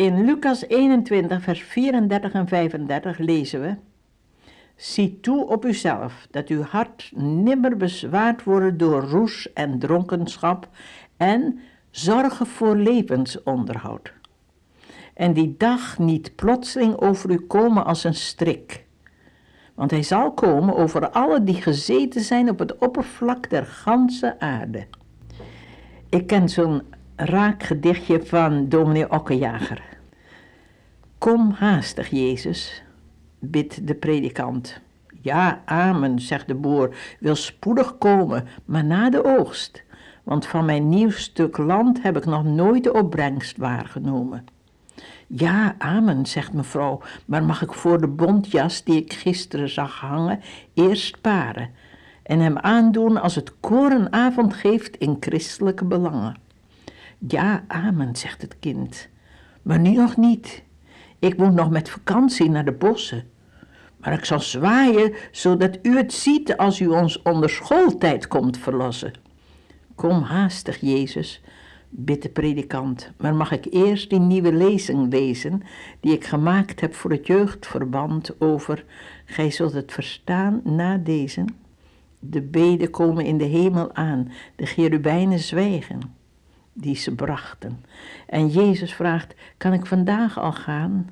In 0.00 0.24
Lucas 0.24 0.64
21, 0.68 1.42
vers 1.42 1.62
34 1.62 2.32
en 2.32 2.48
35 2.48 3.18
lezen 3.18 3.60
we: 3.60 3.76
Zie 4.76 5.20
toe 5.20 5.46
op 5.46 5.64
uzelf 5.64 6.26
dat 6.30 6.48
uw 6.48 6.62
hart 6.62 7.10
nimmer 7.14 7.76
bezwaard 7.76 8.44
wordt 8.44 8.78
door 8.78 9.02
roes 9.02 9.52
en 9.52 9.78
dronkenschap 9.78 10.68
en 11.16 11.58
zorgen 11.90 12.46
voor 12.46 12.76
levensonderhoud. 12.76 14.12
En 15.14 15.32
die 15.32 15.54
dag 15.58 15.98
niet 15.98 16.34
plotseling 16.36 16.96
over 16.96 17.30
u 17.30 17.38
komen 17.38 17.84
als 17.84 18.04
een 18.04 18.14
strik. 18.14 18.84
Want 19.74 19.90
hij 19.90 20.02
zal 20.02 20.32
komen 20.32 20.76
over 20.76 21.10
alle 21.10 21.44
die 21.44 21.62
gezeten 21.62 22.20
zijn 22.20 22.50
op 22.50 22.58
het 22.58 22.78
oppervlak 22.78 23.50
der 23.50 23.66
ganse 23.66 24.38
aarde. 24.38 24.86
Ik 26.08 26.26
ken 26.26 26.48
zo'n 26.48 26.82
raak 27.24 27.62
gedichtje 27.62 28.22
van 28.24 28.68
dominee 28.68 29.10
Okkenjager. 29.10 29.82
Kom 31.18 31.50
haastig, 31.50 32.08
Jezus, 32.08 32.82
bidt 33.38 33.86
de 33.86 33.94
predikant. 33.94 34.80
Ja, 35.20 35.62
amen, 35.64 36.20
zegt 36.20 36.46
de 36.46 36.54
boer, 36.54 36.96
wil 37.18 37.34
spoedig 37.34 37.98
komen, 37.98 38.46
maar 38.64 38.84
na 38.84 39.10
de 39.10 39.24
oogst. 39.24 39.82
Want 40.22 40.46
van 40.46 40.64
mijn 40.64 40.88
nieuw 40.88 41.10
stuk 41.10 41.56
land 41.56 42.02
heb 42.02 42.16
ik 42.16 42.24
nog 42.24 42.44
nooit 42.44 42.84
de 42.84 42.92
opbrengst 42.92 43.56
waargenomen. 43.56 44.44
Ja, 45.26 45.74
amen, 45.78 46.26
zegt 46.26 46.52
mevrouw, 46.52 47.00
maar 47.26 47.44
mag 47.44 47.62
ik 47.62 47.72
voor 47.72 48.00
de 48.00 48.08
bontjas 48.08 48.84
die 48.84 48.96
ik 48.96 49.12
gisteren 49.12 49.68
zag 49.68 50.00
hangen 50.00 50.40
eerst 50.74 51.20
paren 51.20 51.70
en 52.22 52.40
hem 52.40 52.58
aandoen 52.58 53.20
als 53.20 53.34
het 53.34 53.60
korenavond 53.60 54.54
geeft 54.54 54.96
in 54.96 55.16
christelijke 55.20 55.84
belangen? 55.84 56.48
Ja, 57.28 57.64
amen, 57.66 58.16
zegt 58.16 58.42
het 58.42 58.58
kind, 58.58 59.08
maar 59.62 59.78
nu 59.78 59.90
nog 59.90 60.16
niet. 60.16 60.62
Ik 61.18 61.36
moet 61.36 61.54
nog 61.54 61.70
met 61.70 61.90
vakantie 61.90 62.50
naar 62.50 62.64
de 62.64 62.72
bossen. 62.72 63.24
Maar 63.96 64.12
ik 64.12 64.24
zal 64.24 64.40
zwaaien, 64.40 65.14
zodat 65.30 65.78
u 65.82 65.96
het 65.96 66.12
ziet 66.12 66.56
als 66.56 66.80
u 66.80 66.86
ons 66.86 67.22
onder 67.22 67.50
schooltijd 67.50 68.26
komt 68.26 68.58
verlossen. 68.58 69.12
Kom 69.94 70.22
haastig, 70.22 70.80
Jezus, 70.80 71.42
bidt 71.88 72.22
de 72.22 72.28
predikant, 72.28 73.12
maar 73.18 73.34
mag 73.34 73.52
ik 73.52 73.66
eerst 73.70 74.10
die 74.10 74.20
nieuwe 74.20 74.52
lezing 74.52 75.12
lezen 75.12 75.62
die 76.00 76.12
ik 76.12 76.24
gemaakt 76.24 76.80
heb 76.80 76.94
voor 76.94 77.10
het 77.10 77.26
jeugdverband 77.26 78.40
over 78.40 78.84
Gij 79.24 79.50
zult 79.50 79.72
het 79.72 79.92
verstaan 79.92 80.60
na 80.64 80.96
deze. 80.96 81.44
De 82.18 82.42
beden 82.42 82.90
komen 82.90 83.24
in 83.24 83.38
de 83.38 83.44
hemel 83.44 83.94
aan, 83.94 84.32
de 84.56 84.66
cherubijnen 84.66 85.38
zwijgen 85.38 86.18
die 86.80 86.96
ze 86.96 87.14
brachten. 87.14 87.84
En 88.26 88.48
Jezus 88.48 88.94
vraagt, 88.94 89.34
kan 89.56 89.72
ik 89.72 89.86
vandaag 89.86 90.38
al 90.38 90.52
gaan? 90.52 91.10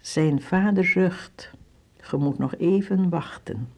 Zijn 0.00 0.42
vader 0.42 0.84
zucht, 0.84 1.50
ge 1.96 2.16
moet 2.16 2.38
nog 2.38 2.56
even 2.56 3.08
wachten. 3.08 3.68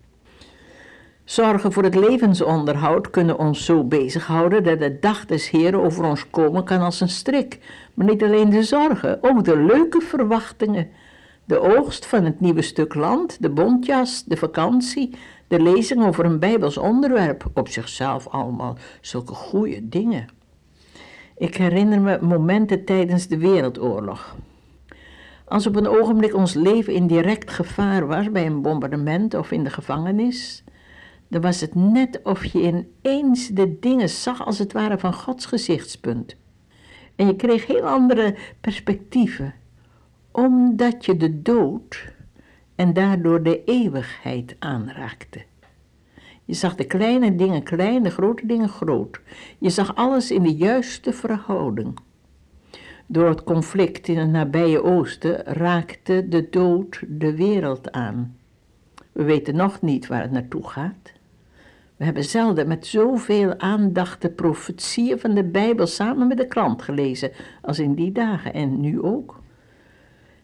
Zorgen 1.24 1.72
voor 1.72 1.82
het 1.82 1.94
levensonderhoud 1.94 3.10
kunnen 3.10 3.38
ons 3.38 3.64
zo 3.64 3.84
bezighouden 3.84 4.64
dat 4.64 4.78
de 4.78 4.98
dag 4.98 5.27
des 5.27 5.50
Heren 5.50 5.82
over 5.82 6.05
ons 6.05 6.30
komen 6.30 6.64
kan 6.64 6.80
als 6.80 7.00
een 7.00 7.08
strik. 7.08 7.58
Maar 7.94 8.06
niet 8.06 8.22
alleen 8.22 8.50
de 8.50 8.62
zorgen, 8.62 9.18
ook 9.22 9.44
de 9.44 9.56
leuke 9.56 10.00
verwachtingen. 10.00 10.88
De 11.44 11.60
oogst 11.60 12.06
van 12.06 12.24
het 12.24 12.40
nieuwe 12.40 12.62
stuk 12.62 12.94
land, 12.94 13.42
de 13.42 13.50
bontjas, 13.50 14.24
de 14.24 14.36
vakantie, 14.36 15.14
de 15.48 15.60
lezing 15.60 16.05
over 16.05 16.24
een 16.24 16.38
Bijbels 16.38 16.78
onderwerp. 16.78 17.50
Op 17.55 17.68
zichzelf 17.68 18.28
allemaal 18.28 18.77
zulke 19.00 19.34
goede 19.34 19.88
dingen. 19.88 20.27
Ik 21.36 21.56
herinner 21.56 22.00
me 22.00 22.18
momenten 22.20 22.84
tijdens 22.84 23.27
de 23.27 23.38
Wereldoorlog. 23.38 24.36
Als 25.44 25.66
op 25.66 25.77
een 25.77 25.88
ogenblik 25.88 26.34
ons 26.34 26.54
leven 26.54 26.92
in 26.92 27.06
direct 27.06 27.50
gevaar 27.50 28.06
was 28.06 28.30
bij 28.30 28.46
een 28.46 28.62
bombardement 28.62 29.34
of 29.34 29.50
in 29.50 29.64
de 29.64 29.70
gevangenis, 29.70 30.64
dan 31.28 31.40
was 31.40 31.60
het 31.60 31.74
net 31.74 32.20
of 32.22 32.45
je 32.45 32.61
ineens 33.02 33.48
de 33.48 33.78
dingen 33.80 34.08
zag 34.08 34.45
als 34.46 34.58
het 34.58 34.72
ware 34.72 34.98
van 34.98 35.14
Gods 35.14 35.46
gezichtspunt. 35.46 36.36
En 37.17 37.27
je 37.27 37.36
kreeg 37.36 37.66
heel 37.66 37.86
andere 37.86 38.34
perspectieven, 38.61 39.55
omdat 40.30 41.05
je 41.05 41.16
de 41.16 41.42
dood 41.42 42.12
en 42.74 42.92
daardoor 42.92 43.42
de 43.42 43.64
eeuwigheid 43.64 44.56
aanraakte. 44.58 45.42
Je 46.44 46.55
zag 46.55 46.74
de 46.74 46.84
kleine 46.84 47.34
dingen 47.34 47.62
klein, 47.62 48.02
de 48.02 48.10
grote 48.10 48.46
dingen 48.46 48.68
groot. 48.68 49.20
Je 49.58 49.70
zag 49.70 49.94
alles 49.94 50.30
in 50.30 50.42
de 50.42 50.55
juiste 50.55 51.12
verhouding. 51.12 51.98
Door 53.06 53.28
het 53.28 53.44
conflict 53.44 54.08
in 54.08 54.18
het 54.18 54.30
nabije 54.30 54.83
oosten 54.83 55.44
raakte 55.44 56.28
de 56.28 56.48
dood 56.50 57.02
de 57.08 57.36
wereld 57.36 57.92
aan. 57.92 58.36
We 59.12 59.22
weten 59.22 59.56
nog 59.56 59.80
niet 59.83 60.06
waar 60.06 60.22
het 60.22 60.30
naartoe 60.30 60.68
gaat. 60.68 61.12
We 61.96 62.04
hebben 62.04 62.24
zelden 62.24 62.68
met 62.68 62.86
zoveel 62.86 63.58
aandacht 63.58 64.22
de 64.22 64.30
profetieën 64.30 65.18
van 65.18 65.34
de 65.34 65.44
Bijbel 65.44 65.86
samen 65.86 66.27
met 66.27 66.36
de 66.36 66.46
krant 66.46 66.83
gelezen 66.83 67.30
als 67.62 67.78
in 67.78 67.94
die 67.94 68.12
dagen 68.12 68.54
en 68.54 68.80
nu 68.80 69.02
ook. 69.02 69.42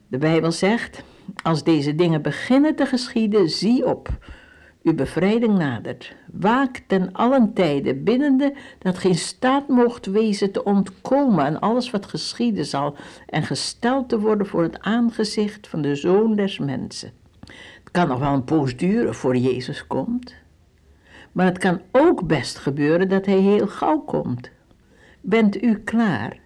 De 0.09 0.19
Bijbel 0.19 0.53
zegt: 0.53 1.03
Als 1.43 1.65
deze 1.65 1.94
dingen 1.94 2.22
beginnen 2.22 2.77
te 2.77 2.87
geschieden, 2.87 3.49
zie 3.49 3.87
op 3.87 4.19
uw 4.83 4.95
bevrijding 4.95 5.59
nadert. 5.59 6.15
Waak 6.33 6.83
ten 6.87 7.13
allen 7.13 7.53
tijde, 7.53 7.95
binnende 7.95 8.55
dat 8.79 8.99
geen 8.99 9.15
staat 9.15 9.69
mocht 9.69 10.07
wezen 10.07 10.53
te 10.53 10.65
ontkomen 10.65 11.45
aan 11.45 11.61
alles 11.61 11.91
wat 11.91 12.07
geschieden 12.07 12.65
zal 12.65 12.97
en 13.27 13.43
gesteld 13.43 14.09
te 14.09 14.21
worden 14.21 14.47
voor 14.47 14.63
het 14.63 14.81
aangezicht 14.81 15.69
van 15.69 15.83
de 15.83 15.95
Zoon 15.95 16.37
des 16.37 16.59
Mensen. 16.59 17.13
Het 17.47 17.91
kan 17.91 18.09
nog 18.09 18.19
wel 18.19 18.33
een 18.33 18.45
poos 18.45 18.77
duren 18.77 19.15
voor 19.15 19.37
Jezus 19.37 19.87
komt, 19.87 20.35
maar 21.33 21.47
het 21.47 21.59
kan 21.59 21.81
ook 21.91 22.27
best 22.27 22.59
gebeuren 22.59 23.09
dat 23.09 23.27
Hij 23.27 23.39
heel 23.39 23.67
gauw 23.67 23.99
komt. 23.99 24.51
Bent 25.21 25.63
u 25.63 25.79
klaar? 25.79 26.39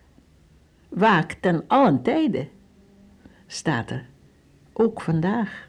Waak 0.89 1.33
ten 1.33 1.65
allen 1.67 2.03
tijde, 2.03 2.49
staat 3.47 3.91
er, 3.91 4.07
ook 4.73 5.01
vandaag. 5.01 5.69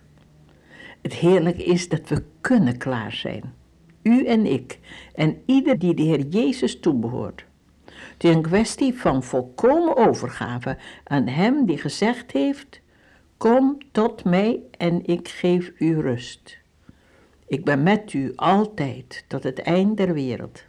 Het 1.01 1.13
heerlijke 1.13 1.63
is 1.63 1.89
dat 1.89 2.09
we 2.09 2.23
kunnen 2.45 2.77
klaar 2.77 3.11
zijn. 3.11 3.53
U 4.01 4.25
en 4.25 4.45
ik 4.45 4.79
en 5.13 5.41
ieder 5.45 5.79
die 5.79 5.93
de 5.93 6.01
Heer 6.01 6.25
Jezus 6.25 6.79
toebehoort. 6.79 7.45
Het 7.85 8.23
is 8.23 8.35
een 8.35 8.41
kwestie 8.41 8.93
van 8.93 9.23
volkomen 9.23 9.95
overgave 9.95 10.77
aan 11.03 11.27
Hem 11.27 11.65
die 11.65 11.77
gezegd 11.77 12.31
heeft: 12.31 12.81
Kom 13.37 13.77
tot 13.91 14.23
mij 14.23 14.59
en 14.77 15.05
ik 15.05 15.27
geef 15.27 15.71
u 15.77 15.99
rust. 15.99 16.57
Ik 17.47 17.65
ben 17.65 17.83
met 17.83 18.13
u 18.13 18.31
altijd 18.35 19.25
tot 19.27 19.43
het 19.43 19.59
eind 19.59 19.97
der 19.97 20.13
wereld. 20.13 20.63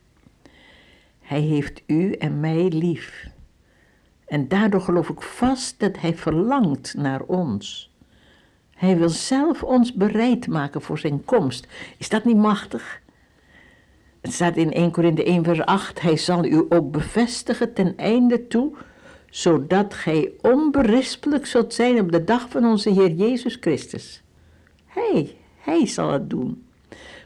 Hij 1.20 1.40
heeft 1.40 1.82
u 1.86 2.12
en 2.12 2.40
mij 2.40 2.68
lief. 2.68 3.28
En 4.26 4.48
daardoor 4.48 4.80
geloof 4.80 5.08
ik 5.08 5.22
vast 5.22 5.80
dat 5.80 6.00
Hij 6.00 6.14
verlangt 6.14 6.94
naar 6.94 7.22
ons. 7.22 7.94
Hij 8.76 8.98
wil 8.98 9.08
zelf 9.08 9.62
ons 9.62 9.92
bereid 9.92 10.46
maken 10.46 10.82
voor 10.82 10.98
zijn 10.98 11.24
komst. 11.24 11.66
Is 11.96 12.08
dat 12.08 12.24
niet 12.24 12.36
machtig? 12.36 13.00
Het 14.20 14.32
staat 14.32 14.56
in 14.56 14.72
1 14.72 14.90
Korinthe 14.90 15.24
1 15.24 15.44
vers 15.44 15.60
8, 15.60 16.00
hij 16.00 16.16
zal 16.16 16.44
u 16.44 16.66
ook 16.68 16.90
bevestigen 16.90 17.72
ten 17.72 17.96
einde 17.96 18.46
toe, 18.46 18.72
zodat 19.30 19.94
gij 19.94 20.32
onberispelijk 20.40 21.46
zult 21.46 21.74
zijn 21.74 22.00
op 22.00 22.12
de 22.12 22.24
dag 22.24 22.48
van 22.48 22.64
onze 22.64 22.90
Heer 22.90 23.10
Jezus 23.10 23.56
Christus. 23.60 24.22
Hij, 24.86 25.36
hij 25.56 25.86
zal 25.86 26.10
het 26.12 26.30
doen. 26.30 26.66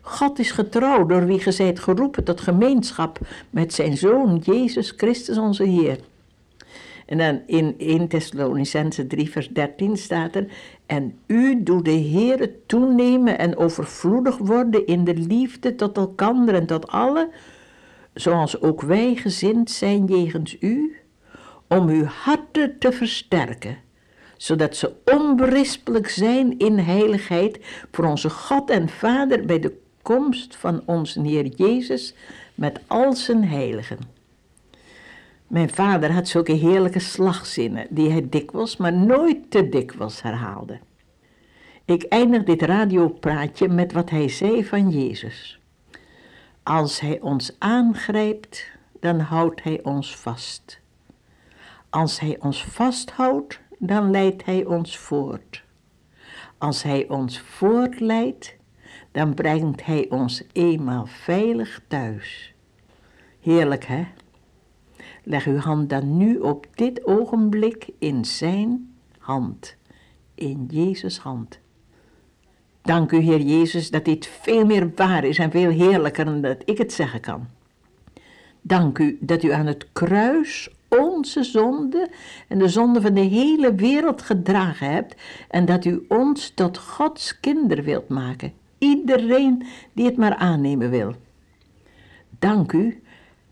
God 0.00 0.38
is 0.38 0.50
getrouw 0.50 1.06
door 1.06 1.26
wie 1.26 1.40
ge 1.40 1.52
zijt 1.52 1.80
geroepen 1.80 2.24
tot 2.24 2.40
gemeenschap 2.40 3.18
met 3.50 3.74
zijn 3.74 3.96
Zoon 3.96 4.40
Jezus 4.44 4.92
Christus 4.96 5.38
onze 5.38 5.64
Heer. 5.64 5.98
En 7.10 7.18
dan 7.18 7.42
in 7.46 7.74
1 7.78 8.08
Thessalonicense 8.08 9.06
3 9.06 9.30
vers 9.30 9.48
13 9.48 9.96
staat 9.96 10.34
er, 10.34 10.46
en 10.86 11.18
u 11.26 11.62
doet 11.62 11.84
de 11.84 11.90
Heere 11.90 12.52
toenemen 12.66 13.38
en 13.38 13.56
overvloedig 13.56 14.38
worden 14.38 14.86
in 14.86 15.04
de 15.04 15.14
liefde 15.14 15.74
tot 15.74 15.96
elkander 15.96 16.54
en 16.54 16.66
tot 16.66 16.88
allen, 16.88 17.30
zoals 18.14 18.60
ook 18.60 18.80
wij 18.80 19.14
gezind 19.14 19.70
zijn 19.70 20.04
jegens 20.04 20.56
u, 20.60 20.96
om 21.68 21.88
uw 21.88 22.04
harten 22.04 22.78
te 22.78 22.92
versterken, 22.92 23.78
zodat 24.36 24.76
ze 24.76 24.92
onberispelijk 25.04 26.08
zijn 26.08 26.58
in 26.58 26.78
heiligheid 26.78 27.58
voor 27.90 28.04
onze 28.04 28.30
God 28.30 28.70
en 28.70 28.88
Vader 28.88 29.44
bij 29.44 29.58
de 29.58 29.76
komst 30.02 30.56
van 30.56 30.82
onze 30.86 31.20
Heer 31.20 31.46
Jezus 31.46 32.14
met 32.54 32.80
al 32.86 33.12
zijn 33.12 33.44
heiligen. 33.44 34.19
Mijn 35.50 35.70
vader 35.70 36.12
had 36.12 36.28
zulke 36.28 36.52
heerlijke 36.52 36.98
slagzinnen 36.98 37.86
die 37.90 38.10
hij 38.10 38.28
dikwijls, 38.28 38.76
maar 38.76 38.92
nooit 38.92 39.50
te 39.50 39.68
dikwijls 39.68 40.22
herhaalde. 40.22 40.78
Ik 41.84 42.02
eindig 42.02 42.42
dit 42.42 42.62
radiopraatje 42.62 43.68
met 43.68 43.92
wat 43.92 44.10
hij 44.10 44.28
zei 44.28 44.64
van 44.64 44.90
Jezus. 44.90 45.60
Als 46.62 47.00
hij 47.00 47.20
ons 47.20 47.56
aangrijpt, 47.58 48.70
dan 49.00 49.20
houdt 49.20 49.62
hij 49.62 49.80
ons 49.82 50.16
vast. 50.16 50.80
Als 51.88 52.20
hij 52.20 52.36
ons 52.40 52.64
vasthoudt, 52.64 53.60
dan 53.78 54.10
leidt 54.10 54.44
Hij 54.44 54.64
ons 54.64 54.98
voort. 54.98 55.64
Als 56.58 56.82
Hij 56.82 57.08
ons 57.08 57.40
voortleidt, 57.40 58.56
dan 59.10 59.34
brengt 59.34 59.84
Hij 59.84 60.06
ons 60.10 60.42
eenmaal 60.52 61.06
veilig 61.06 61.80
thuis. 61.88 62.54
Heerlijk, 63.40 63.84
hè? 63.84 64.06
Leg 65.24 65.46
uw 65.46 65.56
hand 65.56 65.90
dan 65.90 66.16
nu 66.16 66.38
op 66.38 66.66
dit 66.74 67.06
ogenblik 67.06 67.88
in 67.98 68.24
Zijn 68.24 68.94
hand, 69.18 69.76
in 70.34 70.66
Jezus' 70.70 71.18
hand. 71.18 71.58
Dank 72.82 73.12
u, 73.12 73.16
Heer 73.16 73.40
Jezus, 73.40 73.90
dat 73.90 74.04
dit 74.04 74.26
veel 74.26 74.66
meer 74.66 74.90
waar 74.94 75.24
is 75.24 75.38
en 75.38 75.50
veel 75.50 75.70
heerlijker 75.70 76.24
dan 76.24 76.40
dat 76.40 76.62
ik 76.64 76.78
het 76.78 76.92
zeggen 76.92 77.20
kan. 77.20 77.46
Dank 78.60 78.98
u 78.98 79.18
dat 79.20 79.42
u 79.42 79.52
aan 79.52 79.66
het 79.66 79.92
kruis 79.92 80.70
onze 80.88 81.42
zonde 81.42 82.10
en 82.48 82.58
de 82.58 82.68
zonde 82.68 83.00
van 83.00 83.14
de 83.14 83.20
hele 83.20 83.74
wereld 83.74 84.22
gedragen 84.22 84.92
hebt 84.92 85.14
en 85.48 85.64
dat 85.64 85.84
u 85.84 86.04
ons 86.08 86.50
tot 86.54 86.78
Gods 86.78 87.40
kinder 87.40 87.82
wilt 87.82 88.08
maken. 88.08 88.52
Iedereen 88.78 89.66
die 89.92 90.04
het 90.04 90.16
maar 90.16 90.34
aannemen 90.34 90.90
wil. 90.90 91.14
Dank 92.38 92.72
u 92.72 93.02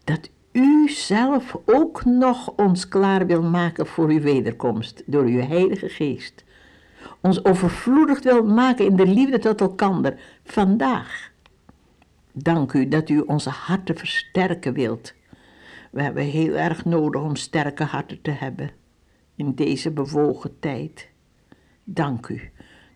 dat 0.04 0.30
u 0.58 0.88
zelf 0.88 1.56
ook 1.64 2.04
nog 2.04 2.52
ons 2.56 2.88
klaar 2.88 3.26
wil 3.26 3.42
maken 3.42 3.86
voor 3.86 4.08
uw 4.08 4.20
wederkomst 4.20 5.02
door 5.06 5.24
uw 5.24 5.40
Heilige 5.40 5.88
Geest. 5.88 6.44
Ons 7.20 7.44
overvloedig 7.44 8.22
wil 8.22 8.44
maken 8.44 8.84
in 8.84 8.96
de 8.96 9.06
liefde 9.06 9.38
tot 9.38 9.60
elkander 9.60 10.20
vandaag. 10.44 11.30
Dank 12.32 12.72
u 12.72 12.88
dat 12.88 13.08
u 13.08 13.18
onze 13.20 13.50
harten 13.50 13.96
versterken 13.96 14.72
wilt. 14.72 15.14
We 15.90 16.02
hebben 16.02 16.24
heel 16.24 16.54
erg 16.54 16.84
nodig 16.84 17.22
om 17.22 17.36
sterke 17.36 17.84
harten 17.84 18.22
te 18.22 18.30
hebben 18.30 18.70
in 19.36 19.54
deze 19.54 19.90
bewogen 19.90 20.58
tijd. 20.60 21.08
Dank 21.84 22.28
u 22.28 22.50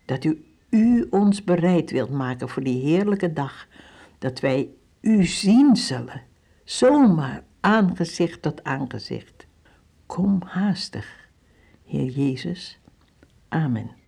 dat 0.05 0.23
u, 0.23 0.45
u 0.69 1.07
ons 1.09 1.43
bereid 1.43 1.91
wilt 1.91 2.11
maken 2.11 2.49
voor 2.49 2.63
die 2.63 2.81
heerlijke 2.81 3.33
dag, 3.33 3.67
dat 4.19 4.39
wij 4.39 4.69
u 5.01 5.25
zien 5.25 5.75
zullen, 5.75 6.21
zomaar 6.63 7.43
aangezicht 7.63 8.41
tot 8.41 8.63
aangezicht. 8.63 9.47
Kom 10.05 10.41
haastig, 10.45 11.07
Heer 11.85 12.09
Jezus. 12.09 12.79
Amen. 13.49 14.02